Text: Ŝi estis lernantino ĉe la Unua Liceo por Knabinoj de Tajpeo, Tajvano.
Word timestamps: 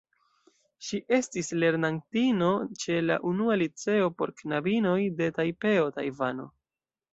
Ŝi 0.85 0.99
estis 1.17 1.51
lernantino 1.63 2.47
ĉe 2.85 2.97
la 3.11 3.19
Unua 3.33 3.59
Liceo 3.65 4.09
por 4.23 4.35
Knabinoj 4.41 4.99
de 5.23 5.31
Tajpeo, 5.39 5.89
Tajvano. 6.01 6.51